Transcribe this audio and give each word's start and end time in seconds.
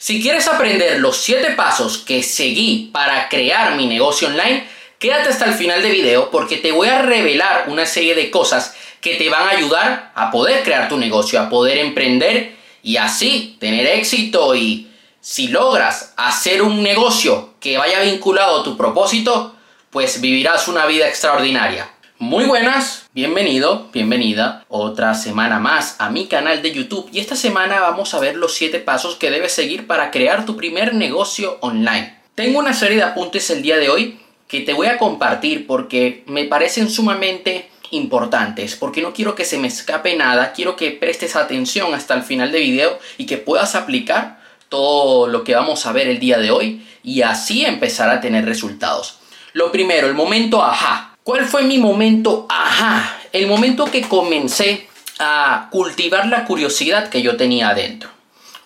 Si 0.00 0.22
quieres 0.22 0.48
aprender 0.48 0.98
los 0.98 1.18
7 1.18 1.50
pasos 1.50 1.98
que 1.98 2.22
seguí 2.22 2.88
para 2.90 3.28
crear 3.28 3.76
mi 3.76 3.86
negocio 3.86 4.28
online, 4.28 4.66
quédate 4.98 5.28
hasta 5.28 5.44
el 5.44 5.52
final 5.52 5.82
del 5.82 5.92
video 5.92 6.30
porque 6.30 6.56
te 6.56 6.72
voy 6.72 6.88
a 6.88 7.02
revelar 7.02 7.66
una 7.68 7.84
serie 7.84 8.14
de 8.14 8.30
cosas 8.30 8.74
que 9.02 9.16
te 9.16 9.28
van 9.28 9.46
a 9.46 9.50
ayudar 9.50 10.10
a 10.14 10.30
poder 10.30 10.62
crear 10.62 10.88
tu 10.88 10.96
negocio, 10.96 11.38
a 11.38 11.50
poder 11.50 11.76
emprender 11.76 12.56
y 12.82 12.96
así 12.96 13.58
tener 13.60 13.86
éxito 13.88 14.54
y 14.54 14.90
si 15.20 15.48
logras 15.48 16.14
hacer 16.16 16.62
un 16.62 16.82
negocio 16.82 17.52
que 17.60 17.76
vaya 17.76 18.00
vinculado 18.00 18.62
a 18.62 18.64
tu 18.64 18.78
propósito, 18.78 19.54
pues 19.90 20.22
vivirás 20.22 20.66
una 20.66 20.86
vida 20.86 21.08
extraordinaria. 21.08 21.90
Muy 22.20 22.44
buenas, 22.44 23.08
bienvenido, 23.14 23.88
bienvenida 23.94 24.66
otra 24.68 25.14
semana 25.14 25.58
más 25.58 25.96
a 25.98 26.10
mi 26.10 26.26
canal 26.26 26.60
de 26.60 26.70
YouTube 26.70 27.08
y 27.10 27.18
esta 27.18 27.34
semana 27.34 27.80
vamos 27.80 28.12
a 28.12 28.20
ver 28.20 28.36
los 28.36 28.52
7 28.52 28.78
pasos 28.80 29.16
que 29.16 29.30
debes 29.30 29.54
seguir 29.54 29.86
para 29.86 30.10
crear 30.10 30.44
tu 30.44 30.54
primer 30.54 30.92
negocio 30.92 31.56
online. 31.62 32.14
Tengo 32.34 32.58
una 32.58 32.74
serie 32.74 32.98
de 32.98 33.04
apuntes 33.04 33.48
el 33.48 33.62
día 33.62 33.78
de 33.78 33.88
hoy 33.88 34.20
que 34.48 34.60
te 34.60 34.74
voy 34.74 34.88
a 34.88 34.98
compartir 34.98 35.66
porque 35.66 36.22
me 36.26 36.44
parecen 36.44 36.90
sumamente 36.90 37.70
importantes, 37.90 38.76
porque 38.76 39.00
no 39.00 39.14
quiero 39.14 39.34
que 39.34 39.46
se 39.46 39.56
me 39.56 39.68
escape 39.68 40.14
nada, 40.14 40.52
quiero 40.52 40.76
que 40.76 40.90
prestes 40.90 41.36
atención 41.36 41.94
hasta 41.94 42.12
el 42.12 42.22
final 42.22 42.52
del 42.52 42.64
video 42.64 42.98
y 43.16 43.24
que 43.24 43.38
puedas 43.38 43.74
aplicar 43.74 44.42
todo 44.68 45.26
lo 45.26 45.42
que 45.42 45.54
vamos 45.54 45.86
a 45.86 45.92
ver 45.92 46.06
el 46.06 46.20
día 46.20 46.36
de 46.36 46.50
hoy 46.50 46.86
y 47.02 47.22
así 47.22 47.64
empezar 47.64 48.10
a 48.10 48.20
tener 48.20 48.44
resultados. 48.44 49.20
Lo 49.54 49.72
primero, 49.72 50.06
el 50.06 50.14
momento 50.14 50.62
ajá. 50.62 51.09
¿Cuál 51.30 51.46
fue 51.46 51.62
mi 51.62 51.78
momento? 51.78 52.46
Ajá, 52.48 53.20
el 53.32 53.46
momento 53.46 53.84
que 53.84 54.00
comencé 54.02 54.88
a 55.20 55.68
cultivar 55.70 56.26
la 56.26 56.44
curiosidad 56.44 57.08
que 57.08 57.22
yo 57.22 57.36
tenía 57.36 57.68
adentro. 57.68 58.10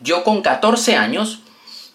Yo 0.00 0.24
con 0.24 0.40
14 0.40 0.96
años 0.96 1.40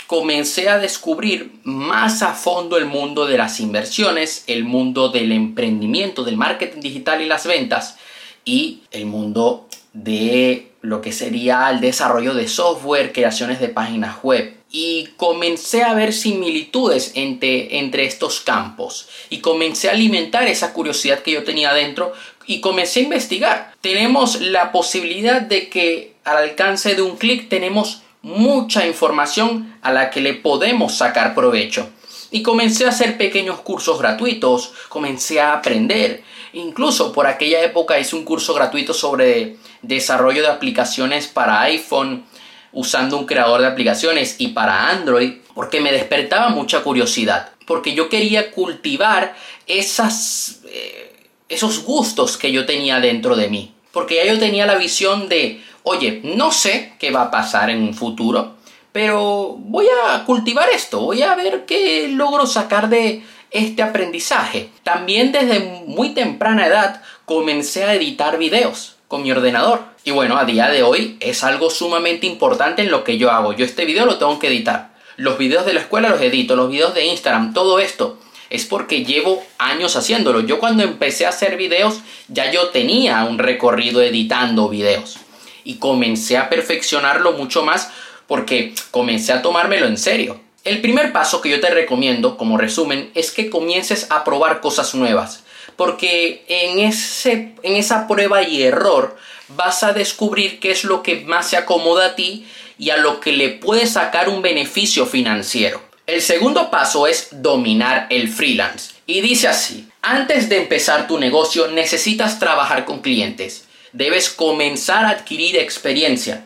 comencé 0.05 0.69
a 0.69 0.77
descubrir 0.77 1.59
más 1.63 2.21
a 2.21 2.35
fondo 2.35 2.77
el 2.77 2.85
mundo 2.85 3.25
de 3.25 3.39
las 3.39 3.59
inversiones, 3.59 4.43
el 4.45 4.63
mundo 4.63 5.09
del 5.09 5.31
emprendimiento, 5.31 6.23
del 6.23 6.37
marketing 6.37 6.81
digital 6.81 7.23
y 7.23 7.25
las 7.25 7.47
ventas 7.47 7.97
y 8.45 8.81
el 8.91 9.07
mundo 9.07 9.67
de 9.93 10.71
lo 10.81 11.01
que 11.01 11.13
sería 11.13 11.67
el 11.71 11.79
desarrollo 11.79 12.35
de 12.35 12.47
software, 12.47 13.11
creaciones 13.11 13.59
de 13.59 13.69
páginas 13.69 14.17
web 14.21 14.58
y 14.71 15.07
comencé 15.17 15.83
a 15.83 15.93
ver 15.93 16.13
similitudes 16.13 17.13
entre, 17.15 17.79
entre 17.79 18.05
estos 18.05 18.39
campos 18.39 19.09
y 19.29 19.39
comencé 19.39 19.89
a 19.89 19.93
alimentar 19.93 20.47
esa 20.47 20.73
curiosidad 20.73 21.19
que 21.19 21.31
yo 21.31 21.43
tenía 21.43 21.73
dentro 21.73 22.13
y 22.45 22.61
comencé 22.61 22.99
a 22.99 23.03
investigar. 23.03 23.73
Tenemos 23.81 24.41
la 24.41 24.71
posibilidad 24.71 25.41
de 25.41 25.69
que 25.69 26.15
al 26.23 26.37
alcance 26.37 26.95
de 26.95 27.01
un 27.01 27.17
clic 27.17 27.49
tenemos 27.49 28.01
mucha 28.21 28.85
información 28.85 29.75
a 29.81 29.91
la 29.91 30.09
que 30.09 30.21
le 30.21 30.33
podemos 30.33 30.95
sacar 30.95 31.33
provecho. 31.33 31.89
Y 32.31 32.43
comencé 32.43 32.85
a 32.85 32.89
hacer 32.89 33.17
pequeños 33.17 33.59
cursos 33.61 33.97
gratuitos, 33.99 34.73
comencé 34.89 35.41
a 35.41 35.53
aprender. 35.53 36.23
Incluso 36.53 37.11
por 37.11 37.25
aquella 37.25 37.63
época 37.63 37.99
hice 37.99 38.15
un 38.15 38.25
curso 38.25 38.53
gratuito 38.53 38.93
sobre 38.93 39.57
desarrollo 39.81 40.41
de 40.41 40.49
aplicaciones 40.49 41.27
para 41.27 41.61
iPhone, 41.61 42.25
usando 42.71 43.17
un 43.17 43.25
creador 43.25 43.61
de 43.61 43.67
aplicaciones 43.67 44.35
y 44.39 44.49
para 44.49 44.89
Android 44.89 45.33
porque 45.53 45.81
me 45.81 45.91
despertaba 45.91 46.49
mucha 46.49 46.83
curiosidad, 46.83 47.49
porque 47.65 47.93
yo 47.93 48.09
quería 48.09 48.51
cultivar 48.51 49.35
esas, 49.67 50.61
eh, 50.65 51.27
esos 51.49 51.83
gustos 51.83 52.37
que 52.37 52.51
yo 52.51 52.65
tenía 52.65 52.99
dentro 52.99 53.35
de 53.35 53.49
mí, 53.49 53.73
porque 53.91 54.15
ya 54.15 54.25
yo 54.25 54.39
tenía 54.39 54.65
la 54.65 54.75
visión 54.75 55.27
de, 55.27 55.61
oye, 55.83 56.21
no 56.23 56.51
sé 56.51 56.93
qué 56.99 57.11
va 57.11 57.23
a 57.23 57.31
pasar 57.31 57.69
en 57.69 57.81
un 57.81 57.93
futuro, 57.93 58.55
pero 58.91 59.55
voy 59.59 59.87
a 60.05 60.23
cultivar 60.25 60.69
esto, 60.69 61.01
voy 61.01 61.21
a 61.21 61.35
ver 61.35 61.65
qué 61.65 62.07
logro 62.07 62.47
sacar 62.47 62.89
de 62.89 63.23
este 63.51 63.83
aprendizaje. 63.83 64.69
También 64.83 65.31
desde 65.31 65.59
muy 65.59 66.09
temprana 66.13 66.67
edad 66.67 67.01
comencé 67.25 67.83
a 67.83 67.93
editar 67.93 68.37
videos 68.37 68.95
con 69.07 69.23
mi 69.23 69.31
ordenador. 69.31 69.83
Y 70.09 70.11
bueno, 70.11 70.39
a 70.39 70.45
día 70.45 70.69
de 70.69 70.81
hoy 70.81 71.17
es 71.19 71.43
algo 71.43 71.69
sumamente 71.69 72.25
importante 72.25 72.81
en 72.81 72.89
lo 72.89 73.03
que 73.03 73.19
yo 73.19 73.29
hago. 73.29 73.53
Yo 73.53 73.63
este 73.63 73.85
video 73.85 74.07
lo 74.07 74.17
tengo 74.17 74.39
que 74.39 74.47
editar. 74.47 74.89
Los 75.17 75.37
videos 75.37 75.67
de 75.67 75.73
la 75.73 75.81
escuela 75.81 76.09
los 76.09 76.19
edito, 76.19 76.55
los 76.55 76.71
videos 76.71 76.95
de 76.95 77.05
Instagram, 77.05 77.53
todo 77.53 77.77
esto 77.77 78.17
es 78.49 78.65
porque 78.65 79.05
llevo 79.05 79.43
años 79.59 79.95
haciéndolo. 79.95 80.39
Yo 80.39 80.57
cuando 80.57 80.81
empecé 80.81 81.27
a 81.27 81.29
hacer 81.29 81.57
videos 81.57 81.99
ya 82.27 82.51
yo 82.51 82.69
tenía 82.69 83.23
un 83.25 83.37
recorrido 83.37 84.01
editando 84.01 84.67
videos. 84.67 85.19
Y 85.63 85.75
comencé 85.75 86.37
a 86.39 86.49
perfeccionarlo 86.49 87.33
mucho 87.33 87.63
más 87.63 87.91
porque 88.25 88.73
comencé 88.89 89.31
a 89.31 89.43
tomármelo 89.43 89.85
en 89.85 89.99
serio. 89.99 90.41
El 90.63 90.81
primer 90.81 91.13
paso 91.13 91.39
que 91.39 91.51
yo 91.51 91.59
te 91.59 91.69
recomiendo 91.69 92.35
como 92.35 92.57
resumen 92.57 93.11
es 93.13 93.29
que 93.29 93.51
comiences 93.51 94.07
a 94.09 94.23
probar 94.23 94.59
cosas 94.59 94.95
nuevas 94.95 95.43
porque 95.79 96.43
en, 96.49 96.79
ese, 96.79 97.53
en 97.63 97.75
esa 97.77 98.05
prueba 98.05 98.43
y 98.43 98.63
error 98.63 99.15
vas 99.49 99.83
a 99.83 99.93
descubrir 99.93 100.59
qué 100.59 100.71
es 100.71 100.83
lo 100.83 101.03
que 101.03 101.21
más 101.21 101.49
se 101.49 101.57
acomoda 101.57 102.07
a 102.07 102.15
ti 102.15 102.45
y 102.77 102.91
a 102.91 102.97
lo 102.97 103.19
que 103.19 103.31
le 103.31 103.49
puedes 103.49 103.91
sacar 103.91 104.29
un 104.29 104.41
beneficio 104.41 105.05
financiero. 105.05 105.81
El 106.07 106.21
segundo 106.21 106.71
paso 106.71 107.05
es 107.05 107.29
dominar 107.31 108.07
el 108.09 108.29
freelance. 108.29 108.93
Y 109.05 109.21
dice 109.21 109.47
así, 109.47 109.87
antes 110.01 110.49
de 110.49 110.57
empezar 110.57 111.07
tu 111.07 111.19
negocio 111.19 111.67
necesitas 111.67 112.39
trabajar 112.39 112.85
con 112.85 113.01
clientes. 113.01 113.65
Debes 113.91 114.29
comenzar 114.29 115.05
a 115.05 115.09
adquirir 115.09 115.57
experiencia, 115.57 116.45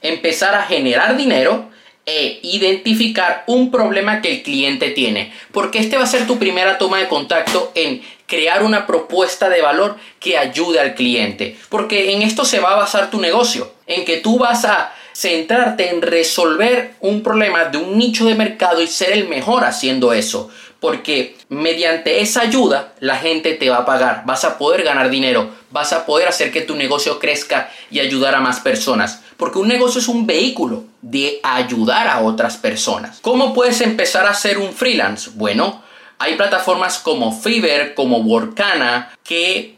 empezar 0.00 0.54
a 0.54 0.64
generar 0.64 1.16
dinero 1.16 1.70
e 2.06 2.40
identificar 2.42 3.44
un 3.46 3.70
problema 3.70 4.20
que 4.20 4.30
el 4.30 4.42
cliente 4.42 4.90
tiene. 4.90 5.32
Porque 5.52 5.78
este 5.78 5.96
va 5.96 6.04
a 6.04 6.08
ser 6.08 6.26
tu 6.26 6.38
primera 6.38 6.78
toma 6.78 6.98
de 6.98 7.08
contacto 7.08 7.72
en 7.74 8.02
crear 8.34 8.64
una 8.64 8.84
propuesta 8.84 9.48
de 9.48 9.62
valor 9.62 9.96
que 10.18 10.36
ayude 10.36 10.80
al 10.80 10.96
cliente. 10.96 11.56
Porque 11.68 12.12
en 12.12 12.22
esto 12.22 12.44
se 12.44 12.58
va 12.58 12.72
a 12.72 12.76
basar 12.76 13.08
tu 13.08 13.20
negocio, 13.20 13.70
en 13.86 14.04
que 14.04 14.16
tú 14.16 14.38
vas 14.38 14.64
a 14.64 14.92
centrarte 15.14 15.90
en 15.90 16.02
resolver 16.02 16.94
un 17.00 17.22
problema 17.22 17.66
de 17.66 17.78
un 17.78 17.96
nicho 17.96 18.26
de 18.26 18.34
mercado 18.34 18.82
y 18.82 18.88
ser 18.88 19.12
el 19.12 19.28
mejor 19.28 19.64
haciendo 19.64 20.12
eso. 20.12 20.50
Porque 20.80 21.36
mediante 21.48 22.20
esa 22.20 22.40
ayuda 22.40 22.92
la 22.98 23.18
gente 23.18 23.54
te 23.54 23.70
va 23.70 23.78
a 23.78 23.86
pagar, 23.86 24.24
vas 24.26 24.44
a 24.44 24.58
poder 24.58 24.82
ganar 24.82 25.10
dinero, 25.10 25.50
vas 25.70 25.92
a 25.92 26.04
poder 26.04 26.26
hacer 26.26 26.50
que 26.50 26.62
tu 26.62 26.74
negocio 26.74 27.20
crezca 27.20 27.70
y 27.88 28.00
ayudar 28.00 28.34
a 28.34 28.40
más 28.40 28.58
personas. 28.58 29.22
Porque 29.36 29.60
un 29.60 29.68
negocio 29.68 30.00
es 30.00 30.08
un 30.08 30.26
vehículo 30.26 30.82
de 31.02 31.38
ayudar 31.44 32.08
a 32.08 32.20
otras 32.20 32.56
personas. 32.56 33.20
¿Cómo 33.22 33.54
puedes 33.54 33.80
empezar 33.80 34.26
a 34.26 34.34
ser 34.34 34.58
un 34.58 34.72
freelance? 34.72 35.30
Bueno, 35.34 35.83
hay 36.24 36.36
plataformas 36.36 36.98
como 36.98 37.38
Fiverr, 37.38 37.92
como 37.94 38.18
Workana, 38.18 39.14
que, 39.22 39.76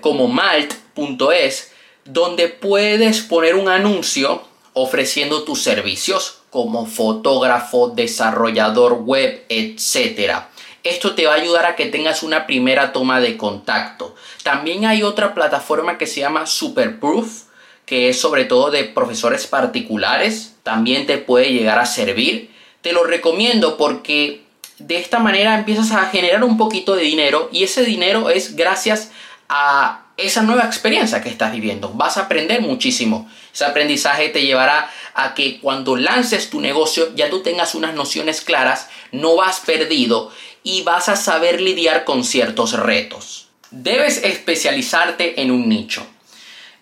como 0.00 0.28
Malt.es, 0.28 1.72
donde 2.04 2.48
puedes 2.48 3.22
poner 3.22 3.56
un 3.56 3.68
anuncio 3.68 4.42
ofreciendo 4.72 5.42
tus 5.42 5.62
servicios 5.62 6.42
como 6.50 6.86
fotógrafo, 6.86 7.88
desarrollador 7.88 9.02
web, 9.02 9.44
etc. 9.48 10.42
Esto 10.84 11.16
te 11.16 11.26
va 11.26 11.32
a 11.32 11.36
ayudar 11.36 11.66
a 11.66 11.74
que 11.74 11.86
tengas 11.86 12.22
una 12.22 12.46
primera 12.46 12.92
toma 12.92 13.20
de 13.20 13.36
contacto. 13.36 14.14
También 14.44 14.86
hay 14.86 15.02
otra 15.02 15.34
plataforma 15.34 15.98
que 15.98 16.06
se 16.06 16.20
llama 16.20 16.46
Superproof, 16.46 17.42
que 17.84 18.08
es 18.08 18.20
sobre 18.20 18.44
todo 18.44 18.70
de 18.70 18.84
profesores 18.84 19.48
particulares. 19.48 20.54
También 20.62 21.06
te 21.06 21.18
puede 21.18 21.52
llegar 21.52 21.80
a 21.80 21.86
servir. 21.86 22.54
Te 22.80 22.92
lo 22.92 23.02
recomiendo 23.02 23.76
porque 23.76 24.44
de 24.80 24.96
esta 24.96 25.18
manera 25.18 25.54
empiezas 25.54 25.92
a 25.92 26.06
generar 26.06 26.42
un 26.42 26.56
poquito 26.56 26.96
de 26.96 27.04
dinero 27.04 27.48
y 27.52 27.64
ese 27.64 27.84
dinero 27.84 28.30
es 28.30 28.56
gracias 28.56 29.10
a 29.48 30.06
esa 30.16 30.42
nueva 30.42 30.64
experiencia 30.64 31.22
que 31.22 31.28
estás 31.28 31.52
viviendo. 31.52 31.90
Vas 31.94 32.16
a 32.16 32.22
aprender 32.22 32.60
muchísimo. 32.60 33.30
Ese 33.52 33.64
aprendizaje 33.64 34.28
te 34.28 34.42
llevará 34.42 34.90
a 35.14 35.34
que 35.34 35.60
cuando 35.60 35.96
lances 35.96 36.50
tu 36.50 36.60
negocio 36.60 37.14
ya 37.14 37.30
tú 37.30 37.42
tengas 37.42 37.74
unas 37.74 37.94
nociones 37.94 38.40
claras, 38.40 38.88
no 39.12 39.36
vas 39.36 39.60
perdido 39.60 40.30
y 40.62 40.82
vas 40.82 41.08
a 41.08 41.16
saber 41.16 41.60
lidiar 41.60 42.04
con 42.04 42.24
ciertos 42.24 42.72
retos. 42.72 43.48
Debes 43.70 44.24
especializarte 44.24 45.40
en 45.42 45.50
un 45.50 45.68
nicho. 45.68 46.06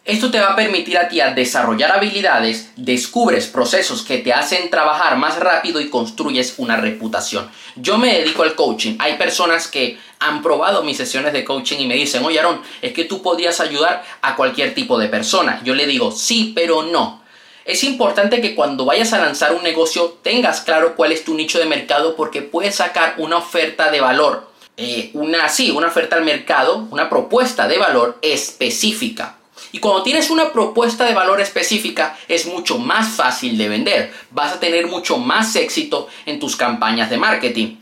Esto 0.08 0.31
te 0.31 0.40
va 0.40 0.52
a 0.52 0.56
permitir 0.56 0.96
a 0.96 1.06
ti 1.06 1.20
desarrollar 1.37 1.93
habilidades, 1.93 2.70
descubres 2.76 3.46
procesos 3.46 4.00
que 4.00 4.16
te 4.16 4.32
hacen 4.32 4.70
trabajar 4.70 5.19
más 5.19 5.38
rápido 5.38 5.82
y 5.82 5.90
construyes 5.90 6.55
una 6.56 6.78
reputación. 6.78 7.50
Yo 7.76 7.99
me 7.99 8.14
dedico 8.14 8.43
al 8.43 8.55
coaching. 8.55 8.96
Hay 9.00 9.19
personas 9.19 9.69
que 9.69 9.99
han 10.19 10.43
probado 10.43 10.82
mis 10.82 10.96
sesiones 10.96 11.34
de 11.34 11.44
coaching 11.44 11.81
y 11.81 11.87
me 11.87 11.94
dicen, 11.94 12.25
oye 12.25 12.38
Aaron, 12.38 12.62
es 12.81 12.94
que 12.94 13.05
tú 13.05 13.20
podrías 13.20 13.60
ayudar 13.60 14.02
a 14.22 14.34
cualquier 14.34 14.72
tipo 14.72 14.99
de 14.99 15.08
persona. 15.08 15.60
Yo 15.62 15.75
le 15.75 15.87
digo, 15.87 16.10
sí, 16.10 16.52
pero 16.56 16.84
no. 16.84 17.22
Es 17.66 17.84
importante 17.84 18.40
que 18.40 18.55
cuando 18.55 18.87
vayas 18.87 19.12
a 19.12 19.19
lanzar 19.19 19.52
un 19.52 19.62
negocio 19.62 20.16
tengas 20.22 20.62
claro 20.62 20.96
cuál 20.96 21.12
es 21.12 21.22
tu 21.22 21.34
nicho 21.34 21.58
de 21.58 21.66
mercado 21.66 22.16
porque 22.16 22.40
puedes 22.40 22.76
sacar 22.76 23.16
una 23.19 23.37
oferta 23.37 23.90
de 23.90 24.00
valor. 24.00 24.50
Eh, 24.78 25.10
una, 25.12 25.50
sí, 25.50 25.70
una 25.70 25.88
oferta 25.88 26.16
al 26.16 26.25
mercado, 26.25 26.88
una 26.90 27.10
propuesta 27.10 27.69
de 27.69 27.76
valor 27.76 28.16
específica 28.22 29.38
Y 29.73 29.79
cuando 29.79 30.03
tienes 30.03 30.31
una 30.31 30.53
propuesta 30.53 31.05
de 31.05 31.15
valor 31.15 31.41
específica 31.41 32.17
es 32.26 32.47
mucho 32.47 32.79
más 32.79 33.09
fácil 33.09 33.59
de 33.59 33.69
vender. 33.69 34.12
Vas 34.31 34.55
a 34.55 34.61
tener 34.61 34.87
mucho 34.87 35.19
más 35.19 35.55
éxito 35.56 36.09
en 36.26 36.41
tus 36.41 36.56
campañas 36.56 37.11
de 37.11 37.19
marketing. 37.19 37.76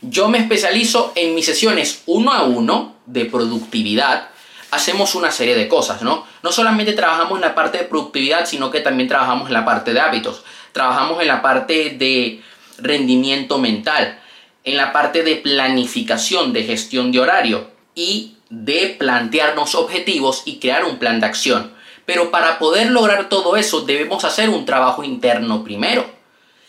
Yo 0.00 0.28
me 0.28 0.38
especializo 0.38 1.12
en 1.14 1.34
mis 1.34 1.46
sesiones 1.46 2.02
uno 2.06 2.32
a 2.32 2.44
uno 2.44 2.96
de 3.06 3.24
productividad. 3.26 4.28
Hacemos 4.70 5.14
una 5.14 5.30
serie 5.30 5.54
de 5.54 5.68
cosas, 5.68 6.02
¿no? 6.02 6.26
No 6.42 6.52
solamente 6.52 6.92
trabajamos 6.92 7.36
en 7.36 7.42
la 7.42 7.54
parte 7.54 7.78
de 7.78 7.84
productividad, 7.84 8.46
sino 8.46 8.70
que 8.70 8.80
también 8.80 9.08
trabajamos 9.08 9.48
en 9.48 9.54
la 9.54 9.64
parte 9.64 9.92
de 9.92 10.00
hábitos. 10.00 10.42
Trabajamos 10.72 11.20
en 11.20 11.28
la 11.28 11.40
parte 11.42 11.90
de 11.90 12.42
rendimiento 12.78 13.58
mental, 13.58 14.20
en 14.64 14.76
la 14.76 14.92
parte 14.92 15.22
de 15.22 15.36
planificación, 15.36 16.52
de 16.52 16.64
gestión 16.64 17.12
de 17.12 17.20
horario 17.20 17.70
y 17.94 18.35
de 18.50 18.96
plantearnos 18.98 19.74
objetivos 19.74 20.42
y 20.44 20.58
crear 20.58 20.84
un 20.84 20.98
plan 20.98 21.20
de 21.20 21.26
acción. 21.26 21.72
Pero 22.04 22.30
para 22.30 22.58
poder 22.58 22.90
lograr 22.90 23.28
todo 23.28 23.56
eso 23.56 23.80
debemos 23.80 24.24
hacer 24.24 24.48
un 24.48 24.64
trabajo 24.64 25.02
interno 25.02 25.64
primero. 25.64 26.06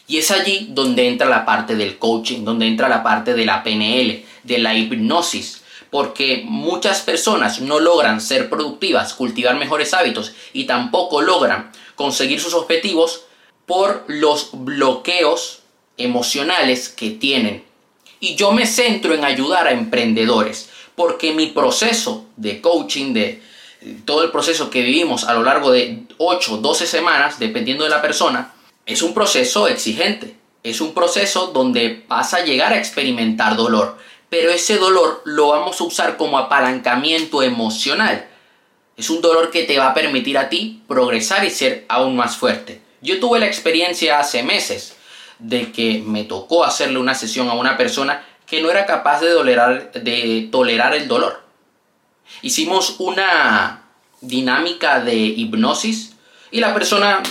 Y 0.08 0.18
es 0.18 0.32
allí 0.32 0.70
donde 0.72 1.08
entra 1.08 1.28
la 1.28 1.46
parte 1.46 1.76
del 1.76 1.98
coaching, 1.98 2.44
donde 2.44 2.66
entra 2.66 2.90
la 2.90 3.04
parte 3.04 3.34
de 3.34 3.46
la 3.46 3.62
PNL, 3.62 4.26
de 4.44 4.58
la 4.58 4.74
hipnosis. 4.74 5.64
Porque 5.92 6.44
muchas 6.46 7.02
personas 7.02 7.62
no 7.62 7.80
logran 7.80 8.20
ser 8.20 8.50
productivas, 8.50 9.14
cultivar 9.14 9.56
mejores 9.56 9.94
hábitos 9.94 10.34
y 10.54 10.66
tampoco 10.66 11.22
logran 11.22 11.72
conseguir 11.96 12.40
sus 12.40 12.54
objetivos 12.54 13.26
por 13.66 14.06
los 14.08 14.50
bloqueos 14.54 15.60
emocionales 15.98 16.90
que 16.90 17.12
tienen. 17.12 17.64
Y 18.20 18.36
yo 18.36 18.52
me 18.52 18.66
centro 18.66 19.14
en 19.14 19.24
ayudar 19.24 19.68
a 19.68 19.72
emprendedores 19.72 20.70
porque 20.98 21.32
mi 21.32 21.46
proceso 21.46 22.26
de 22.38 22.60
coaching, 22.60 23.14
de 23.14 23.40
todo 24.04 24.24
el 24.24 24.32
proceso 24.32 24.72
que 24.72 24.82
vivimos 24.82 25.26
a 25.26 25.36
lo 25.36 25.44
largo 25.44 25.70
de 25.70 26.00
8, 26.18 26.58
12 26.58 26.88
semanas, 26.88 27.38
dependiendo 27.38 27.84
de 27.84 27.92
la 27.92 28.02
persona, 28.02 28.56
es 28.84 29.04
un 29.04 29.14
proceso 29.14 29.68
exigente. 29.68 30.36
Es 30.64 30.82
un 30.82 30.96
proceso 30.96 31.52
donde 31.54 32.04
vas 32.08 32.34
a 32.34 32.44
llegar 32.44 32.74
a 32.74 32.80
experimentar 32.80 33.56
dolor, 33.56 34.00
pero 34.32 34.50
ese 34.50 34.78
dolor 34.78 35.22
lo 35.24 35.50
vamos 35.50 35.80
a 35.80 35.84
usar 35.84 36.18
como 36.18 36.40
apalancamiento 36.40 37.44
emocional. 37.44 38.28
Es 38.98 39.12
un 39.12 39.22
dolor 39.22 39.52
que 39.52 39.66
te 39.66 39.78
va 39.78 39.90
a 39.90 39.94
permitir 39.94 40.36
a 40.40 40.50
ti 40.50 40.82
progresar 40.88 41.46
y 41.46 41.52
ser 41.52 41.86
aún 41.90 42.16
más 42.16 42.38
fuerte. 42.38 42.82
Yo 43.02 43.20
tuve 43.20 43.38
la 43.38 43.46
experiencia 43.46 44.20
hace 44.20 44.42
meses 44.42 44.96
de 45.38 45.72
que 45.72 46.02
me 46.04 46.24
tocó 46.24 46.64
hacerle 46.64 46.98
una 46.98 47.14
sesión 47.14 47.50
a 47.50 47.54
una 47.54 47.78
persona 47.78 48.26
que 48.48 48.62
no 48.62 48.72
era 48.72 48.86
capaz 48.86 49.20
de, 49.22 49.30
de 49.94 50.50
tolerar 50.52 50.96
el 50.96 51.08
dolor. 51.08 51.44
Hicimos 52.42 52.96
una 53.00 53.84
dinámica 54.22 55.00
de 55.02 55.16
hipnosis 55.16 56.16
y 56.52 56.60
la 56.60 56.74
persona 56.74 57.22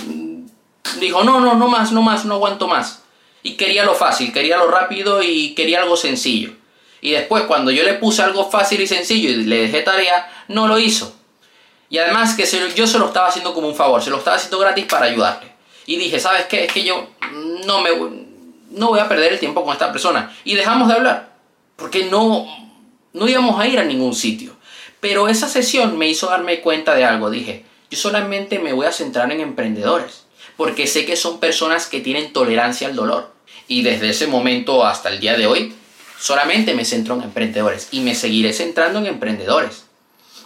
dijo, 1.00 1.24
no, 1.24 1.40
no, 1.40 1.54
no 1.54 1.68
más, 1.68 1.92
no 1.92 2.02
más, 2.02 2.24
no 2.24 2.34
aguanto 2.34 2.68
más. 2.68 3.02
Y 3.42 3.54
quería 3.54 3.84
lo 3.84 3.94
fácil, 3.94 4.32
quería 4.32 4.56
lo 4.56 4.68
rápido 4.68 5.22
y 5.22 5.54
quería 5.54 5.82
algo 5.82 5.96
sencillo. 5.96 6.52
Y 7.00 7.12
después 7.12 7.44
cuando 7.44 7.70
yo 7.70 7.82
le 7.84 7.94
puse 7.94 8.22
algo 8.22 8.50
fácil 8.50 8.80
y 8.80 8.86
sencillo 8.86 9.30
y 9.30 9.44
le 9.44 9.62
dejé 9.62 9.82
tarea, 9.82 10.44
no 10.48 10.66
lo 10.66 10.78
hizo. 10.78 11.14
Y 11.88 11.98
además 11.98 12.34
que 12.34 12.44
yo 12.74 12.86
se 12.86 12.98
lo 12.98 13.06
estaba 13.06 13.28
haciendo 13.28 13.54
como 13.54 13.68
un 13.68 13.76
favor, 13.76 14.02
se 14.02 14.10
lo 14.10 14.18
estaba 14.18 14.36
haciendo 14.36 14.58
gratis 14.58 14.86
para 14.86 15.06
ayudarle. 15.06 15.52
Y 15.86 15.96
dije, 15.96 16.18
¿sabes 16.18 16.46
qué? 16.46 16.64
Es 16.64 16.72
que 16.72 16.82
yo 16.82 17.10
no 17.64 17.80
me 17.80 17.90
no 18.76 18.88
voy 18.88 19.00
a 19.00 19.08
perder 19.08 19.32
el 19.32 19.40
tiempo 19.40 19.64
con 19.64 19.72
esta 19.72 19.90
persona. 19.90 20.34
Y 20.44 20.54
dejamos 20.54 20.88
de 20.88 20.94
hablar, 20.94 21.32
porque 21.74 22.04
no, 22.04 22.46
no 23.12 23.28
íbamos 23.28 23.58
a 23.58 23.66
ir 23.66 23.78
a 23.78 23.84
ningún 23.84 24.14
sitio. 24.14 24.54
Pero 25.00 25.28
esa 25.28 25.48
sesión 25.48 25.98
me 25.98 26.08
hizo 26.08 26.28
darme 26.28 26.60
cuenta 26.60 26.94
de 26.94 27.04
algo. 27.04 27.30
Dije, 27.30 27.64
yo 27.90 27.98
solamente 27.98 28.58
me 28.58 28.72
voy 28.72 28.86
a 28.86 28.92
centrar 28.92 29.32
en 29.32 29.40
emprendedores, 29.40 30.26
porque 30.56 30.86
sé 30.86 31.06
que 31.06 31.16
son 31.16 31.40
personas 31.40 31.86
que 31.86 32.00
tienen 32.00 32.32
tolerancia 32.32 32.86
al 32.86 32.94
dolor. 32.94 33.34
Y 33.66 33.82
desde 33.82 34.10
ese 34.10 34.26
momento 34.26 34.84
hasta 34.84 35.08
el 35.08 35.20
día 35.20 35.36
de 35.36 35.46
hoy, 35.46 35.74
solamente 36.20 36.74
me 36.74 36.84
centro 36.84 37.14
en 37.14 37.22
emprendedores 37.22 37.88
y 37.90 38.00
me 38.00 38.14
seguiré 38.14 38.52
centrando 38.52 38.98
en 38.98 39.06
emprendedores. 39.06 39.86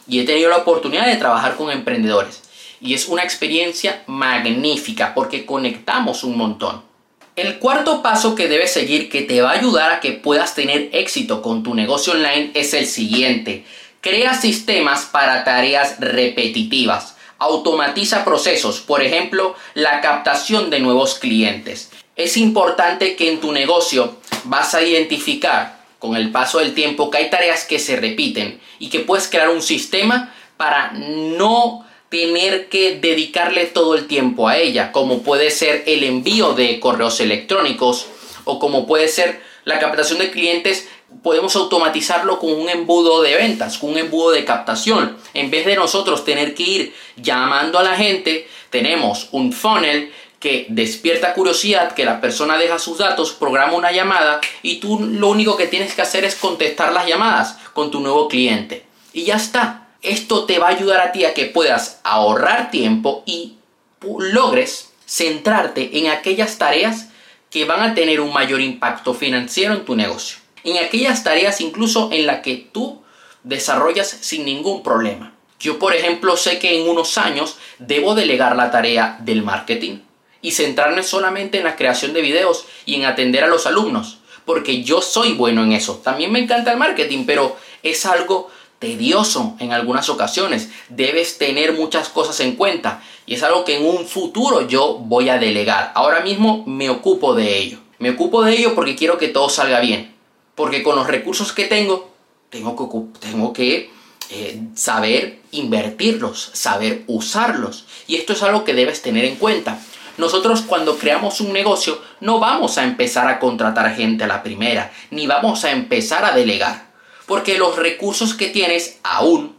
Y 0.07 0.21
he 0.21 0.25
tenido 0.25 0.51
la 0.51 0.59
oportunidad 0.59 1.07
de 1.07 1.17
trabajar 1.17 1.57
con 1.57 1.71
emprendedores. 1.71 2.43
Y 2.81 2.95
es 2.95 3.09
una 3.09 3.23
experiencia 3.23 4.03
magnífica 4.07 5.15
porque 5.15 5.45
conectamos 5.45 6.25
un 6.25 6.37
montón. 6.37 6.90
El 7.37 7.59
cuarto 7.59 8.03
paso 8.03 8.35
que 8.35 8.49
debes 8.49 8.73
seguir 8.73 9.09
que 9.09 9.23
te 9.23 9.41
va 9.41 9.51
a 9.51 9.59
ayudar 9.59 9.93
a 9.93 10.01
que 10.01 10.13
puedas 10.13 10.55
tener 10.55 10.91
éxito 10.93 11.43
con 11.43 11.63
tu 11.63 11.75
negocio 11.75 12.13
online 12.13 12.51
es 12.55 12.75
el 12.75 12.87
siguiente. 12.87 13.65
Crea 14.01 14.35
sistemas 14.35 15.05
para 15.05 15.45
tareas 15.45 16.01
repetitivas. 16.01 17.17
Automatiza 17.39 18.25
procesos, 18.25 18.81
por 18.81 19.03
ejemplo, 19.03 19.55
la 19.75 20.01
captación 20.01 20.71
de 20.71 20.81
nuevos 20.81 21.15
clientes. 21.15 21.91
Es 22.17 22.37
importante 22.37 23.17
que 23.17 23.31
en 23.31 23.41
tu 23.41 23.53
negocio 23.53 24.19
vas 24.45 24.75
a 24.75 24.83
identificar 24.83 25.81
con 25.99 26.17
el 26.17 26.33
paso 26.33 26.59
del 26.59 26.75
tiempo 26.75 27.11
que 27.11 27.19
hay 27.19 27.31
tareas 27.31 27.65
que 27.65 27.79
se 27.79 27.97
repiten 27.97 28.61
y 28.79 28.89
que 28.91 29.01
puedes 29.01 29.29
crear 29.29 29.51
un 29.51 29.63
sistema 29.63 30.35
para 30.57 30.93
no 30.93 31.87
tener 32.11 32.69
que 32.69 32.99
dedicarle 33.01 33.67
todo 33.67 33.95
el 33.95 34.07
tiempo 34.07 34.49
a 34.49 34.59
ella, 34.59 34.93
como 34.93 35.23
puede 35.23 35.51
ser 35.51 35.85
el 35.87 36.05
envío 36.05 36.53
de 36.53 36.81
correos 36.81 37.21
electrónicos 37.21 38.07
o 38.45 38.59
como 38.59 38.87
puede 38.87 39.09
ser 39.09 39.41
la 39.65 39.79
captación 39.79 40.19
de 40.19 40.31
clientes, 40.31 40.89
podemos 41.23 41.55
automatizarlo 41.55 42.39
con 42.39 42.53
un 42.53 42.69
embudo 42.69 43.23
de 43.23 43.37
ventas, 43.37 43.79
con 43.79 43.91
un 43.91 43.99
embudo 43.99 44.33
de 44.33 44.45
captación. 44.45 45.17
En 45.35 45.51
vez 45.51 45.65
de 45.65 45.77
nosotros 45.77 46.25
tener 46.25 46.55
que 46.55 46.63
ir 46.63 46.95
llamando 47.17 47.79
a 47.79 47.85
la 47.85 47.97
gente, 47.97 48.49
tenemos 48.71 49.29
un 49.31 49.53
funnel 49.53 50.13
que 50.41 50.67
despierta 50.69 51.35
curiosidad, 51.35 51.93
que 51.93 52.05
la 52.05 52.21
persona 52.21 52.59
deja 52.59 52.79
sus 52.79 52.99
datos, 52.99 53.33
programa 53.33 53.75
una 53.75 53.93
llamada 53.93 54.41
y 54.63 54.77
tú 54.77 54.99
lo 54.99 55.29
único 55.29 55.57
que 55.57 55.67
tienes 55.67 55.95
que 55.95 56.03
hacer 56.03 56.25
es 56.25 56.35
contestar 56.35 56.93
las 56.93 57.07
llamadas 57.07 57.59
con 57.73 57.91
tu 57.91 58.01
nuevo 58.01 58.27
cliente. 58.27 58.85
Y 59.13 59.25
ya 59.25 59.37
está. 59.37 59.90
Esto 60.03 60.45
te 60.45 60.59
va 60.59 60.69
a 60.69 60.71
ayudar 60.71 61.01
a 61.01 61.13
ti 61.13 61.25
a 61.25 61.35
que 61.35 61.47
puedas 61.47 62.01
ahorrar 62.05 62.71
tiempo 62.71 63.23
y 63.27 63.57
logres 64.03 64.93
centrarte 65.07 65.99
en 65.99 66.09
aquellas 66.09 66.57
tareas 66.57 67.09
que 67.51 67.65
van 67.65 67.83
a 67.83 67.95
tener 67.95 68.21
un 68.21 68.33
mayor 68.33 68.61
impacto 68.61 69.13
financiero 69.13 69.75
en 69.75 69.85
tu 69.85 69.97
negocio. 69.97 70.39
En 70.65 70.83
aquellas 70.83 71.25
tareas 71.25 71.61
incluso 71.61 72.11
en 72.13 72.27
las 72.27 72.41
que 72.41 72.57
tú 72.57 73.03
desarrollas 73.43 74.09
sin 74.09 74.45
ningún 74.45 74.83
problema. 74.83 75.35
Yo, 75.59 75.79
por 75.79 75.95
ejemplo, 75.95 76.37
sé 76.37 76.59
que 76.59 76.81
en 76.81 76.89
unos 76.89 77.19
años 77.19 77.59
debo 77.79 78.15
delegar 78.15 78.57
la 78.57 78.71
tarea 78.71 79.19
del 79.21 79.43
marketing 79.43 79.99
y 80.41 80.53
centrarme 80.53 81.03
solamente 81.03 81.59
en 81.59 81.65
la 81.65 81.77
creación 81.77 82.15
de 82.15 82.23
videos 82.23 82.65
y 82.87 82.95
en 82.95 83.05
atender 83.05 83.45
a 83.45 83.49
los 83.49 83.67
alumnos, 83.67 84.21
porque 84.47 84.83
yo 84.83 85.03
soy 85.03 85.35
bueno 85.35 85.63
en 85.63 85.73
eso. 85.73 85.97
También 86.03 86.33
me 86.33 86.39
encanta 86.39 86.73
el 86.73 86.79
marketing, 86.79 87.25
pero 87.27 87.57
es 87.83 88.07
algo 88.07 88.51
tedioso 88.81 89.57
en 89.61 89.73
algunas 89.73 90.09
ocasiones. 90.09 90.71
Debes 90.89 91.39
tener 91.39 91.75
muchas 91.75 92.09
cosas 92.09 92.41
en 92.41 92.57
cuenta 92.57 93.01
y 93.27 93.35
es 93.35 93.43
algo 93.45 93.65
que 93.65 93.77
en 93.77 93.87
un 93.87 94.07
futuro 94.07 94.67
yo 94.67 94.95
voy 94.95 95.29
a 95.29 95.39
delegar. 95.39 95.93
Ahora 95.95 96.21
mismo 96.23 96.65
me 96.67 96.91
ocupo 96.91 97.35
de 97.35 97.59
ello. 97.59 97.79
Me 97.99 98.11
ocupo 98.11 98.43
de 98.43 98.57
ello 98.57 98.75
porque 98.75 98.97
quiero 98.97 99.19
que 99.19 99.29
todo 99.29 99.49
salga 99.49 99.79
bien. 99.79 100.13
Porque 100.57 100.83
con 100.83 100.97
los 100.97 101.07
recursos 101.07 101.53
que 101.53 101.67
tengo, 101.67 102.11
tengo 102.49 102.75
que, 102.75 103.29
tengo 103.29 103.53
que 103.53 103.91
eh, 104.31 104.61
saber 104.75 105.41
invertirlos, 105.53 106.51
saber 106.55 107.05
usarlos. 107.07 107.85
Y 108.07 108.17
esto 108.17 108.33
es 108.33 108.43
algo 108.43 108.65
que 108.65 108.75
debes 108.75 109.03
tener 109.03 109.27
en 109.27 109.37
cuenta. 109.37 109.79
Nosotros 110.17 110.63
cuando 110.63 110.97
creamos 110.97 111.41
un 111.41 111.53
negocio 111.53 112.01
no 112.21 112.41
vamos 112.41 112.79
a 112.79 112.85
empezar 112.85 113.29
a 113.29 113.39
contratar 113.39 113.95
gente 113.95 114.25
a 114.25 114.27
la 114.27 114.43
primera, 114.43 114.91
ni 115.11 115.27
vamos 115.27 115.65
a 115.65 115.71
empezar 115.71 116.25
a 116.25 116.35
delegar 116.35 116.90
porque 117.31 117.59
los 117.59 117.77
recursos 117.77 118.35
que 118.35 118.49
tienes 118.49 118.99
aún 119.05 119.55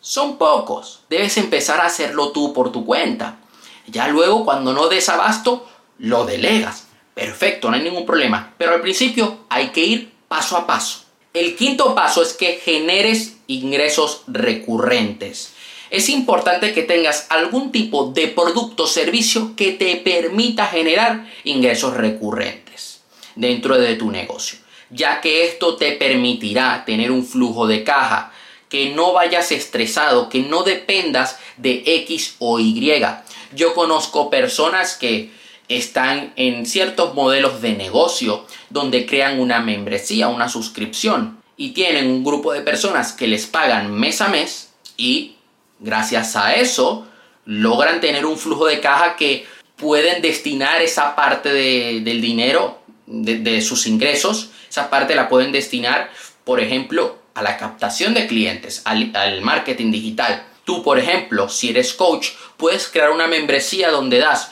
son 0.00 0.38
pocos. 0.38 1.00
Debes 1.10 1.36
empezar 1.36 1.80
a 1.80 1.86
hacerlo 1.86 2.30
tú 2.30 2.52
por 2.52 2.70
tu 2.70 2.86
cuenta. 2.86 3.40
Ya 3.88 4.06
luego 4.06 4.44
cuando 4.44 4.72
no 4.72 4.86
des 4.86 5.08
abasto, 5.08 5.68
lo 5.98 6.24
delegas. 6.24 6.86
Perfecto, 7.14 7.70
no 7.70 7.76
hay 7.76 7.82
ningún 7.82 8.06
problema. 8.06 8.54
Pero 8.56 8.72
al 8.72 8.80
principio 8.80 9.40
hay 9.48 9.70
que 9.70 9.80
ir 9.80 10.12
paso 10.28 10.56
a 10.56 10.64
paso. 10.64 11.06
El 11.34 11.56
quinto 11.56 11.92
paso 11.92 12.22
es 12.22 12.34
que 12.34 12.60
generes 12.64 13.38
ingresos 13.48 14.22
recurrentes. 14.28 15.54
Es 15.90 16.10
importante 16.10 16.72
que 16.72 16.84
tengas 16.84 17.26
algún 17.30 17.72
tipo 17.72 18.12
de 18.12 18.28
producto 18.28 18.84
o 18.84 18.86
servicio 18.86 19.56
que 19.56 19.72
te 19.72 19.96
permita 19.96 20.68
generar 20.68 21.28
ingresos 21.42 21.94
recurrentes 21.94 23.00
dentro 23.34 23.76
de 23.76 23.96
tu 23.96 24.08
negocio 24.08 24.67
ya 24.90 25.20
que 25.20 25.46
esto 25.46 25.76
te 25.76 25.92
permitirá 25.92 26.84
tener 26.84 27.10
un 27.10 27.24
flujo 27.24 27.66
de 27.66 27.84
caja, 27.84 28.32
que 28.68 28.90
no 28.90 29.12
vayas 29.12 29.52
estresado, 29.52 30.28
que 30.28 30.40
no 30.40 30.62
dependas 30.62 31.38
de 31.56 31.82
X 31.86 32.36
o 32.38 32.58
Y. 32.58 33.02
Yo 33.54 33.74
conozco 33.74 34.30
personas 34.30 34.96
que 34.96 35.30
están 35.68 36.32
en 36.36 36.66
ciertos 36.66 37.14
modelos 37.14 37.60
de 37.60 37.72
negocio 37.72 38.46
donde 38.70 39.06
crean 39.06 39.40
una 39.40 39.60
membresía, 39.60 40.28
una 40.28 40.48
suscripción 40.48 41.42
y 41.56 41.70
tienen 41.70 42.06
un 42.08 42.24
grupo 42.24 42.52
de 42.52 42.60
personas 42.60 43.12
que 43.12 43.26
les 43.26 43.46
pagan 43.46 43.92
mes 43.92 44.20
a 44.20 44.28
mes 44.28 44.70
y 44.96 45.34
Gracias 45.80 46.34
a 46.34 46.54
eso, 46.54 47.06
logran 47.44 48.00
tener 48.00 48.26
un 48.26 48.36
flujo 48.36 48.66
de 48.66 48.80
caja 48.80 49.14
que 49.16 49.46
pueden 49.76 50.22
destinar 50.22 50.82
esa 50.82 51.14
parte 51.14 51.52
del 51.52 52.20
dinero 52.20 52.78
de, 53.08 53.60
sus 53.62 53.86
ingresos, 53.86 54.50
esa 54.68 54.90
parte 54.90 55.14
la 55.14 55.28
pueden 55.28 55.52
destinar, 55.52 56.10
por 56.44 56.60
ejemplo, 56.60 57.18
a 57.34 57.42
la 57.42 57.56
captación 57.56 58.14
de 58.14 58.26
clientes, 58.26 58.82
al, 58.84 59.40
marketing 59.42 59.90
digital. 59.90 60.44
Tú, 60.64 60.82
por 60.82 60.98
ejemplo, 60.98 61.48
si 61.48 61.70
eres 61.70 61.94
coach, 61.94 62.30
puedes 62.56 62.88
crear 62.88 63.10
una 63.10 63.26
membresía 63.26 63.90
donde 63.90 64.18
das 64.18 64.50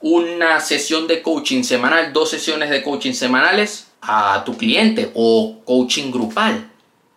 una 0.00 0.60
sesión 0.60 1.08
de 1.08 1.22
coaching 1.22 1.64
semanal, 1.64 2.12
dos 2.12 2.30
sesiones 2.30 2.70
de 2.70 2.82
coaching 2.82 3.14
semanales 3.14 3.88
a 4.00 4.44
tu 4.44 4.56
cliente 4.56 5.10
o 5.14 5.60
coaching 5.64 6.12
grupal 6.12 6.70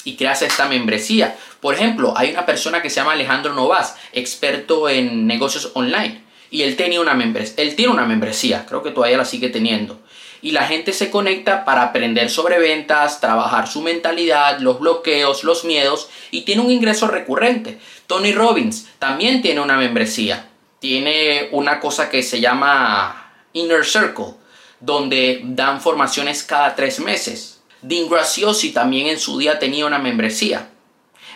y 0.04 0.16
creas 0.16 0.42
esta 0.42 0.68
membresía. 0.68 1.38
Por 1.60 1.76
ejemplo, 1.76 2.16
hay 2.18 2.32
una 2.32 2.48
persona 2.48 2.82
que 2.82 2.90
se 2.90 2.96
llama 2.96 3.12
Alejandro 3.12 3.54
Novas, 3.54 3.96
experto 4.14 4.90
en 4.90 5.28
negocios 5.28 5.72
online 5.76 6.24
y 6.50 6.64
él 6.64 6.76
tenía 6.76 7.00
una 7.00 7.14
membresía, 7.14 7.64
él 7.64 7.76
tiene 7.76 7.94
una 7.94 8.06
membresía, 8.06 8.66
creo 8.68 8.84
que 8.84 8.92
todavía 8.92 9.18
la 9.18 9.26
sigue 9.26 9.50
teniendo. 9.50 10.02
Y 10.42 10.52
la 10.52 10.66
gente 10.66 10.94
se 10.94 11.12
conecta 11.12 11.66
para 11.66 11.84
aprender 11.84 12.30
sobre 12.30 12.58
ventas, 12.58 13.20
trabajar 13.22 13.68
su 13.68 13.82
mentalidad, 13.82 14.60
los 14.60 14.80
bloqueos, 14.80 15.44
los 15.44 15.64
miedos 15.66 16.10
y 16.32 16.42
tiene 16.42 16.62
un 16.62 16.72
ingreso 16.72 17.08
recurrente. 17.08 17.80
Tony 18.08 18.34
Robbins 18.34 18.88
también 18.98 19.42
tiene 19.42 19.62
una 19.62 19.78
membresía. 19.78 20.50
Tiene 20.80 21.50
una 21.52 21.80
cosa 21.80 22.10
que 22.10 22.24
se 22.24 22.40
llama 22.40 23.34
Inner 23.54 23.86
Circle, 23.86 24.34
donde 24.80 25.42
dan 25.44 25.80
formaciones 25.80 26.44
cada 26.44 26.76
tres 26.76 27.00
meses. 27.00 27.62
Dean 27.82 28.10
Graciosi 28.10 28.72
también 28.72 29.08
en 29.08 29.20
su 29.20 29.38
día 29.38 29.60
tenía 29.60 29.86
una 29.86 30.00
membresía. 30.00 30.70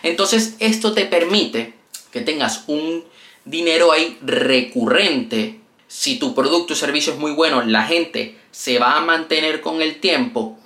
Entonces 0.02 0.56
esto 0.58 0.92
te 0.92 1.06
permite 1.06 1.74
que 2.12 2.20
tengas 2.20 2.64
un 2.66 3.04
dinero 3.44 3.92
ahí 3.92 4.18
recurrente. 4.22 5.60
Si 5.88 6.18
tu 6.18 6.34
producto 6.34 6.74
o 6.74 6.76
servicio 6.76 7.12
es 7.12 7.18
muy 7.18 7.32
bueno, 7.32 7.62
la 7.62 7.84
gente 7.84 8.36
se 8.56 8.78
va 8.78 8.96
a 8.96 9.02
mantener 9.02 9.60
con 9.60 9.82
el 9.82 10.00
tiempo 10.00 10.56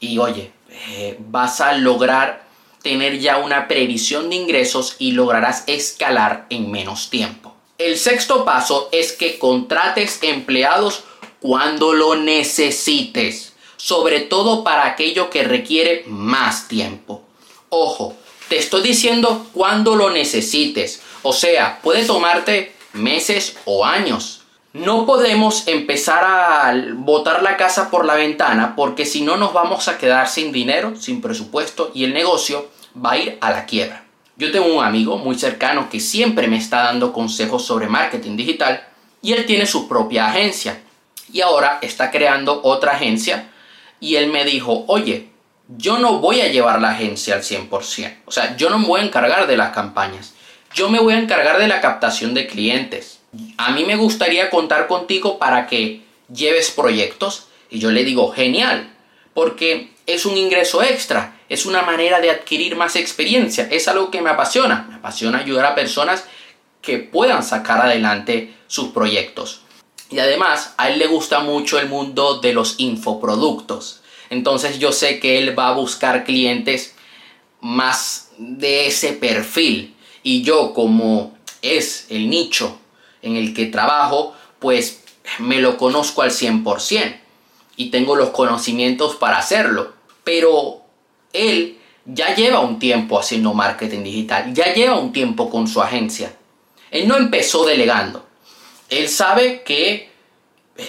y 0.00 0.18
oye, 0.18 0.50
eh, 0.68 1.16
vas 1.20 1.60
a 1.60 1.74
lograr 1.74 2.44
tener 2.82 3.20
ya 3.20 3.38
una 3.38 3.68
previsión 3.68 4.30
de 4.30 4.36
ingresos 4.36 4.96
y 4.98 5.12
lograrás 5.12 5.62
escalar 5.68 6.46
en 6.50 6.72
menos 6.72 7.08
tiempo. 7.08 7.54
El 7.78 7.98
sexto 7.98 8.44
paso 8.44 8.88
es 8.90 9.12
que 9.12 9.38
contrates 9.38 10.18
empleados 10.22 11.04
cuando 11.40 11.92
lo 11.92 12.16
necesites, 12.16 13.52
sobre 13.76 14.20
todo 14.20 14.64
para 14.64 14.84
aquello 14.86 15.30
que 15.30 15.44
requiere 15.44 16.02
más 16.08 16.66
tiempo. 16.66 17.22
Ojo, 17.68 18.16
te 18.48 18.58
estoy 18.58 18.82
diciendo 18.82 19.46
cuando 19.52 19.94
lo 19.94 20.10
necesites. 20.10 21.00
O 21.22 21.32
sea, 21.32 21.80
puede 21.80 22.04
tomarte 22.04 22.74
meses 22.92 23.56
o 23.66 23.84
años. 23.84 24.35
No 24.76 25.06
podemos 25.06 25.66
empezar 25.68 26.22
a 26.22 26.74
botar 26.96 27.42
la 27.42 27.56
casa 27.56 27.90
por 27.90 28.04
la 28.04 28.14
ventana 28.14 28.76
porque 28.76 29.06
si 29.06 29.22
no 29.22 29.38
nos 29.38 29.54
vamos 29.54 29.88
a 29.88 29.96
quedar 29.96 30.28
sin 30.28 30.52
dinero, 30.52 30.96
sin 30.96 31.22
presupuesto 31.22 31.90
y 31.94 32.04
el 32.04 32.12
negocio 32.12 32.68
va 32.94 33.12
a 33.12 33.16
ir 33.16 33.38
a 33.40 33.50
la 33.52 33.64
quiebra. 33.64 34.04
Yo 34.36 34.52
tengo 34.52 34.66
un 34.66 34.84
amigo 34.84 35.16
muy 35.16 35.38
cercano 35.38 35.88
que 35.88 35.98
siempre 35.98 36.46
me 36.46 36.58
está 36.58 36.82
dando 36.82 37.14
consejos 37.14 37.64
sobre 37.64 37.88
marketing 37.88 38.36
digital 38.36 38.86
y 39.22 39.32
él 39.32 39.46
tiene 39.46 39.64
su 39.64 39.88
propia 39.88 40.26
agencia 40.26 40.82
y 41.32 41.40
ahora 41.40 41.78
está 41.80 42.10
creando 42.10 42.60
otra 42.62 42.96
agencia 42.96 43.48
y 43.98 44.16
él 44.16 44.30
me 44.30 44.44
dijo, 44.44 44.84
oye, 44.88 45.30
yo 45.68 45.96
no 45.96 46.18
voy 46.18 46.42
a 46.42 46.48
llevar 46.48 46.82
la 46.82 46.90
agencia 46.90 47.36
al 47.36 47.42
100%. 47.42 48.16
O 48.26 48.30
sea, 48.30 48.54
yo 48.58 48.68
no 48.68 48.78
me 48.78 48.88
voy 48.88 49.00
a 49.00 49.04
encargar 49.04 49.46
de 49.46 49.56
las 49.56 49.70
campañas. 49.70 50.34
Yo 50.74 50.90
me 50.90 51.00
voy 51.00 51.14
a 51.14 51.18
encargar 51.18 51.56
de 51.58 51.66
la 51.66 51.80
captación 51.80 52.34
de 52.34 52.46
clientes. 52.46 53.15
A 53.56 53.70
mí 53.72 53.84
me 53.84 53.96
gustaría 53.96 54.50
contar 54.50 54.86
contigo 54.86 55.38
para 55.38 55.66
que 55.66 56.02
lleves 56.32 56.70
proyectos. 56.70 57.48
Y 57.70 57.78
yo 57.78 57.90
le 57.90 58.04
digo, 58.04 58.32
genial, 58.32 58.94
porque 59.34 59.90
es 60.06 60.24
un 60.24 60.36
ingreso 60.36 60.82
extra, 60.82 61.40
es 61.48 61.66
una 61.66 61.82
manera 61.82 62.20
de 62.20 62.30
adquirir 62.30 62.76
más 62.76 62.96
experiencia, 62.96 63.68
es 63.70 63.88
algo 63.88 64.10
que 64.10 64.22
me 64.22 64.30
apasiona. 64.30 64.86
Me 64.88 64.96
apasiona 64.96 65.38
ayudar 65.38 65.66
a 65.66 65.74
personas 65.74 66.24
que 66.80 66.98
puedan 66.98 67.42
sacar 67.42 67.80
adelante 67.80 68.54
sus 68.68 68.88
proyectos. 68.88 69.62
Y 70.10 70.20
además, 70.20 70.74
a 70.76 70.88
él 70.88 70.98
le 70.98 71.08
gusta 71.08 71.40
mucho 71.40 71.78
el 71.78 71.88
mundo 71.88 72.38
de 72.40 72.52
los 72.52 72.76
infoproductos. 72.78 74.00
Entonces 74.30 74.78
yo 74.78 74.92
sé 74.92 75.18
que 75.18 75.38
él 75.38 75.58
va 75.58 75.68
a 75.68 75.74
buscar 75.74 76.24
clientes 76.24 76.94
más 77.60 78.30
de 78.38 78.86
ese 78.86 79.12
perfil. 79.12 79.94
Y 80.22 80.42
yo 80.42 80.72
como 80.74 81.36
es 81.62 82.06
el 82.08 82.30
nicho 82.30 82.78
en 83.26 83.36
el 83.36 83.54
que 83.54 83.66
trabajo, 83.66 84.34
pues 84.58 85.02
me 85.38 85.60
lo 85.60 85.76
conozco 85.76 86.22
al 86.22 86.30
100% 86.30 87.16
y 87.76 87.90
tengo 87.90 88.16
los 88.16 88.30
conocimientos 88.30 89.16
para 89.16 89.38
hacerlo. 89.38 89.92
Pero 90.24 90.82
él 91.32 91.78
ya 92.04 92.34
lleva 92.34 92.60
un 92.60 92.78
tiempo 92.78 93.18
haciendo 93.18 93.52
marketing 93.52 94.02
digital, 94.02 94.54
ya 94.54 94.72
lleva 94.72 94.98
un 94.98 95.12
tiempo 95.12 95.50
con 95.50 95.66
su 95.66 95.82
agencia. 95.82 96.32
Él 96.90 97.08
no 97.08 97.16
empezó 97.16 97.66
delegando. 97.66 98.24
Él 98.88 99.08
sabe 99.08 99.62
que 99.62 100.10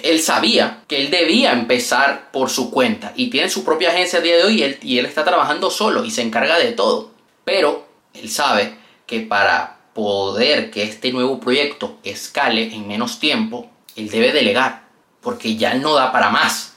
él 0.04 0.22
sabía 0.22 0.84
que 0.88 1.02
él 1.02 1.10
debía 1.10 1.54
empezar 1.54 2.30
por 2.32 2.50
su 2.50 2.72
cuenta 2.72 3.14
y 3.16 3.30
tiene 3.30 3.50
su 3.50 3.64
propia 3.64 3.90
agencia 3.90 4.20
a 4.20 4.22
día 4.22 4.36
de 4.36 4.44
hoy 4.44 4.62
él, 4.62 4.78
y 4.82 5.00
él 5.00 5.06
está 5.06 5.24
trabajando 5.24 5.72
solo 5.72 6.04
y 6.04 6.12
se 6.12 6.22
encarga 6.22 6.60
de 6.60 6.74
todo. 6.74 7.12
Pero 7.46 7.88
él 8.14 8.30
sabe 8.30 8.78
que 9.06 9.22
para 9.22 9.77
poder 9.98 10.70
que 10.70 10.84
este 10.84 11.12
nuevo 11.12 11.40
proyecto 11.40 11.98
escale 12.04 12.76
en 12.76 12.88
menos 12.88 13.20
tiempo, 13.20 13.68
él 13.96 14.12
debe 14.12 14.32
delegar, 14.32 14.84
porque 15.22 15.56
ya 15.56 15.74
no 15.74 15.96
da 15.96 16.12
para 16.12 16.30
más. 16.30 16.76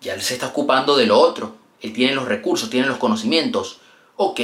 Ya 0.00 0.14
él 0.14 0.22
se 0.22 0.34
está 0.34 0.46
ocupando 0.46 0.96
de 0.96 1.06
lo 1.06 1.18
otro. 1.18 1.56
Él 1.80 1.92
tiene 1.92 2.14
los 2.14 2.26
recursos, 2.26 2.70
tiene 2.70 2.86
los 2.86 2.98
conocimientos. 2.98 3.80
Ok, 4.14 4.40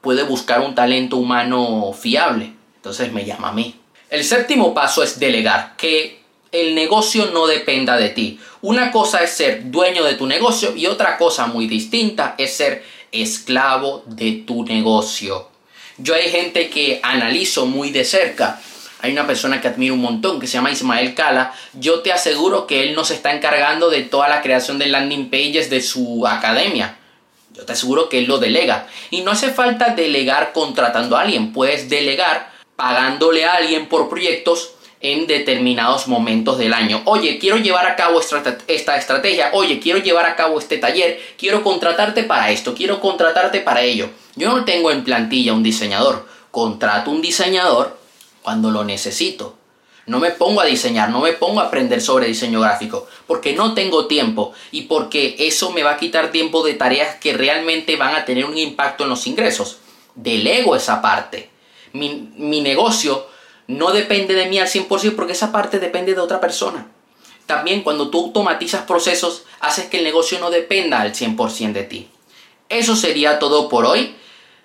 puede 0.00 0.22
buscar 0.22 0.60
un 0.60 0.74
talento 0.74 1.18
humano 1.18 1.92
fiable. 1.92 2.54
Entonces 2.76 3.12
me 3.12 3.26
llama 3.26 3.50
a 3.50 3.52
mí. 3.52 3.78
El 4.08 4.24
séptimo 4.24 4.72
paso 4.72 5.02
es 5.02 5.20
delegar, 5.20 5.76
que 5.76 6.22
el 6.50 6.74
negocio 6.74 7.30
no 7.30 7.46
dependa 7.46 7.98
de 7.98 8.08
ti. 8.08 8.40
Una 8.62 8.90
cosa 8.90 9.22
es 9.22 9.32
ser 9.32 9.70
dueño 9.70 10.02
de 10.02 10.14
tu 10.14 10.26
negocio 10.26 10.74
y 10.74 10.86
otra 10.86 11.18
cosa 11.18 11.46
muy 11.46 11.66
distinta 11.66 12.36
es 12.38 12.56
ser 12.56 12.82
esclavo 13.12 14.02
de 14.06 14.32
tu 14.46 14.64
negocio. 14.64 15.53
Yo 15.98 16.14
hay 16.14 16.28
gente 16.28 16.70
que 16.70 16.98
analizo 17.02 17.66
muy 17.66 17.90
de 17.90 18.04
cerca. 18.04 18.60
Hay 19.00 19.12
una 19.12 19.26
persona 19.26 19.60
que 19.60 19.68
admiro 19.68 19.94
un 19.94 20.00
montón 20.00 20.40
que 20.40 20.46
se 20.46 20.54
llama 20.54 20.72
Ismael 20.72 21.14
Cala. 21.14 21.52
Yo 21.74 22.00
te 22.00 22.10
aseguro 22.10 22.66
que 22.66 22.82
él 22.82 22.94
no 22.94 23.04
se 23.04 23.14
está 23.14 23.32
encargando 23.32 23.90
de 23.90 24.02
toda 24.02 24.28
la 24.28 24.42
creación 24.42 24.78
de 24.78 24.88
landing 24.88 25.30
pages 25.30 25.70
de 25.70 25.80
su 25.80 26.26
academia. 26.26 26.96
Yo 27.52 27.64
te 27.64 27.72
aseguro 27.74 28.08
que 28.08 28.18
él 28.18 28.24
lo 28.24 28.38
delega. 28.38 28.88
Y 29.10 29.20
no 29.20 29.30
hace 29.30 29.50
falta 29.50 29.90
delegar 29.90 30.52
contratando 30.52 31.16
a 31.16 31.20
alguien. 31.20 31.52
Puedes 31.52 31.88
delegar 31.88 32.50
pagándole 32.74 33.44
a 33.44 33.54
alguien 33.54 33.88
por 33.88 34.08
proyectos 34.08 34.72
en 35.00 35.28
determinados 35.28 36.08
momentos 36.08 36.58
del 36.58 36.72
año. 36.72 37.02
Oye, 37.04 37.38
quiero 37.38 37.58
llevar 37.58 37.86
a 37.86 37.94
cabo 37.94 38.20
esta 38.20 38.96
estrategia. 38.96 39.50
Oye, 39.52 39.78
quiero 39.78 40.00
llevar 40.00 40.26
a 40.26 40.34
cabo 40.34 40.58
este 40.58 40.78
taller. 40.78 41.20
Quiero 41.38 41.62
contratarte 41.62 42.24
para 42.24 42.50
esto. 42.50 42.74
Quiero 42.74 43.00
contratarte 43.00 43.60
para 43.60 43.82
ello. 43.82 44.08
Yo 44.36 44.50
no 44.50 44.64
tengo 44.64 44.90
en 44.90 45.04
plantilla 45.04 45.52
un 45.52 45.62
diseñador. 45.62 46.26
Contrato 46.50 47.10
un 47.10 47.22
diseñador 47.22 47.98
cuando 48.42 48.70
lo 48.70 48.84
necesito. 48.84 49.56
No 50.06 50.20
me 50.20 50.30
pongo 50.30 50.60
a 50.60 50.66
diseñar, 50.66 51.08
no 51.08 51.20
me 51.20 51.32
pongo 51.32 51.60
a 51.60 51.64
aprender 51.64 52.00
sobre 52.00 52.26
diseño 52.26 52.60
gráfico, 52.60 53.06
porque 53.26 53.54
no 53.54 53.72
tengo 53.72 54.06
tiempo 54.06 54.52
y 54.70 54.82
porque 54.82 55.34
eso 55.38 55.72
me 55.72 55.82
va 55.82 55.92
a 55.92 55.96
quitar 55.96 56.30
tiempo 56.30 56.62
de 56.62 56.74
tareas 56.74 57.16
que 57.16 57.32
realmente 57.32 57.96
van 57.96 58.14
a 58.14 58.26
tener 58.26 58.44
un 58.44 58.58
impacto 58.58 59.04
en 59.04 59.10
los 59.10 59.26
ingresos. 59.26 59.78
Delego 60.14 60.76
esa 60.76 61.00
parte. 61.00 61.48
Mi, 61.92 62.30
mi 62.36 62.60
negocio 62.60 63.26
no 63.66 63.92
depende 63.92 64.34
de 64.34 64.46
mí 64.46 64.58
al 64.58 64.68
100% 64.68 65.16
porque 65.16 65.32
esa 65.32 65.52
parte 65.52 65.78
depende 65.78 66.14
de 66.14 66.20
otra 66.20 66.40
persona. 66.40 66.86
También 67.46 67.82
cuando 67.82 68.10
tú 68.10 68.26
automatizas 68.26 68.82
procesos, 68.82 69.44
haces 69.60 69.86
que 69.86 69.98
el 69.98 70.04
negocio 70.04 70.38
no 70.38 70.50
dependa 70.50 71.00
al 71.00 71.14
100% 71.14 71.72
de 71.72 71.84
ti. 71.84 72.08
Eso 72.68 72.96
sería 72.96 73.38
todo 73.38 73.68
por 73.68 73.86
hoy. 73.86 74.14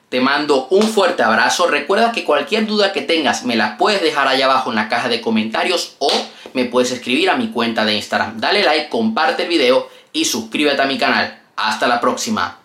Te 0.09 0.21
mando 0.21 0.67
un 0.71 0.83
fuerte 0.83 1.21
abrazo. 1.21 1.67
Recuerda 1.67 2.11
que 2.11 2.23
cualquier 2.23 2.65
duda 2.65 2.91
que 2.91 3.01
tengas 3.01 3.45
me 3.45 3.55
la 3.55 3.77
puedes 3.77 4.01
dejar 4.01 4.27
allá 4.27 4.45
abajo 4.45 4.71
en 4.71 4.75
la 4.75 4.89
caja 4.89 5.07
de 5.07 5.21
comentarios 5.21 5.95
o 5.99 6.11
me 6.53 6.65
puedes 6.65 6.91
escribir 6.91 7.29
a 7.29 7.35
mi 7.35 7.49
cuenta 7.49 7.85
de 7.85 7.93
Instagram. 7.93 8.39
Dale 8.39 8.63
like, 8.63 8.89
comparte 8.89 9.43
el 9.43 9.49
video 9.49 9.87
y 10.11 10.25
suscríbete 10.25 10.81
a 10.81 10.85
mi 10.85 10.97
canal. 10.97 11.41
Hasta 11.55 11.87
la 11.87 12.01
próxima. 12.01 12.58